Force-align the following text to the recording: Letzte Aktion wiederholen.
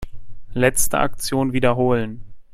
Letzte 0.55 0.97
Aktion 0.97 1.51
wiederholen. 1.53 2.33